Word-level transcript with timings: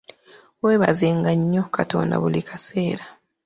Weebaze 0.63 1.07
nga 1.17 1.31
nnyo 1.39 1.63
Katonda 1.75 2.15
buli 2.21 2.41
kaseera. 2.49 3.05